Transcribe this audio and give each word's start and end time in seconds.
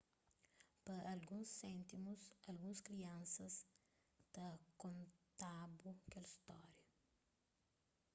pa 0.85 0.93
alguns 1.13 1.49
séntimus 1.63 2.21
alguns 2.51 2.81
kriansas 2.87 3.55
ta 4.33 4.47
konta-bu 4.81 5.91
kel 6.11 6.25
stória 6.35 6.83